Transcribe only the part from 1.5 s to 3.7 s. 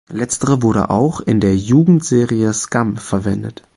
Jugendserie Skam verwendet.